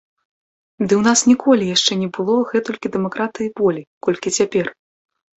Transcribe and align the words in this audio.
Ды 0.83 0.85
ў 0.85 1.01
нас 1.07 1.19
ніколі 1.31 1.67
яшчэ 1.75 1.93
не 2.03 2.07
было 2.17 2.37
гэтулькі 2.53 2.91
дэмакратыі 2.95 3.47
і 3.49 3.53
волі, 3.61 3.81
колькі 4.07 4.33
цяпер! 4.39 4.65